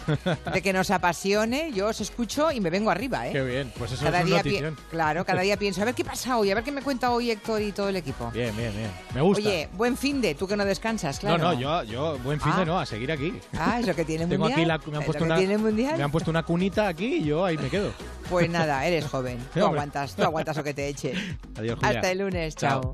[0.53, 1.71] de que nos apasione.
[1.73, 3.33] Yo os escucho y me vengo arriba, ¿eh?
[3.33, 4.77] Qué bien, pues eso cada es un día pi- notición.
[4.91, 7.31] Claro, cada día pienso, a ver qué pasa hoy, a ver qué me cuenta hoy
[7.31, 8.31] Héctor y todo el equipo.
[8.31, 8.91] Bien, bien, bien.
[9.15, 9.47] Me gusta.
[9.47, 11.39] Oye, buen fin de, tú que no descansas, claro.
[11.39, 12.65] No, no, yo, yo buen fin de Ah.
[12.65, 13.35] no, a seguir aquí.
[13.59, 14.71] Ah, es lo que tiene Tengo mundial.
[14.71, 15.97] aquí la, me han es puesto una, mundial.
[15.99, 17.93] me han puesto una cunita aquí y yo ahí me quedo.
[18.31, 19.39] Pues nada, eres joven.
[19.53, 21.13] Tú aguantas, tú aguantas lo que te eche.
[21.59, 21.91] Adiós, Julia.
[21.99, 22.93] Hasta el lunes, Chao.